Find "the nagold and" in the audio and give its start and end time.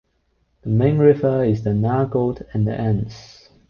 1.63-2.65